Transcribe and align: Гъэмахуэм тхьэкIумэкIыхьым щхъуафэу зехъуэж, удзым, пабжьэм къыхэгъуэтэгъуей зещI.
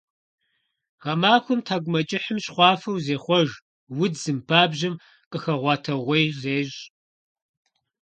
Гъэмахуэм 1.03 1.59
тхьэкIумэкIыхьым 1.65 2.37
щхъуафэу 2.43 3.01
зехъуэж, 3.05 3.49
удзым, 4.03 4.37
пабжьэм 4.47 4.93
къыхэгъуэтэгъуей 5.31 6.25
зещI. 6.41 6.85